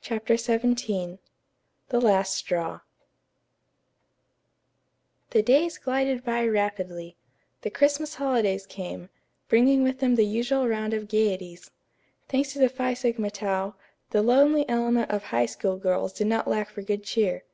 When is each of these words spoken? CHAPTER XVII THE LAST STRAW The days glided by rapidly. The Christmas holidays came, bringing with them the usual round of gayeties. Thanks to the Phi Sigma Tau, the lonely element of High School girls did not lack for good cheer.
CHAPTER 0.00 0.36
XVII 0.36 1.18
THE 1.90 2.00
LAST 2.00 2.34
STRAW 2.34 2.80
The 5.30 5.42
days 5.44 5.78
glided 5.78 6.24
by 6.24 6.44
rapidly. 6.48 7.16
The 7.62 7.70
Christmas 7.70 8.16
holidays 8.16 8.66
came, 8.66 9.10
bringing 9.48 9.84
with 9.84 10.00
them 10.00 10.16
the 10.16 10.26
usual 10.26 10.66
round 10.66 10.92
of 10.92 11.06
gayeties. 11.06 11.70
Thanks 12.28 12.52
to 12.54 12.58
the 12.58 12.68
Phi 12.68 12.94
Sigma 12.94 13.30
Tau, 13.30 13.76
the 14.10 14.22
lonely 14.24 14.68
element 14.68 15.12
of 15.12 15.22
High 15.26 15.46
School 15.46 15.76
girls 15.76 16.12
did 16.12 16.26
not 16.26 16.48
lack 16.48 16.68
for 16.68 16.82
good 16.82 17.04
cheer. 17.04 17.44